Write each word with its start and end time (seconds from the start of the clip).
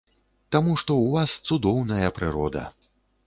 Таму 0.55 0.73
што 0.81 0.91
ў 1.01 1.05
вас 1.17 1.35
цудоўная 1.47 2.09
прырода. 2.17 2.67